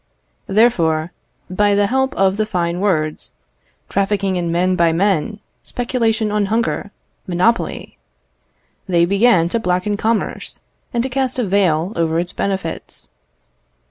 Therefore, 0.47 1.11
by 1.47 1.75
the 1.75 1.85
help 1.85 2.15
of 2.15 2.37
the 2.37 2.47
fine 2.47 2.79
words, 2.79 3.35
"trafficking 3.87 4.35
in 4.35 4.51
men 4.51 4.75
by 4.75 4.91
men, 4.91 5.39
speculation 5.61 6.31
on 6.31 6.45
hunger, 6.47 6.89
monopoly," 7.27 7.99
they 8.87 9.05
began 9.05 9.47
to 9.49 9.59
blacken 9.59 9.97
commerce, 9.97 10.59
and 10.91 11.03
to 11.03 11.09
cast 11.09 11.37
a 11.37 11.43
veil 11.43 11.93
over 11.95 12.17
its 12.17 12.33
benefits. 12.33 13.07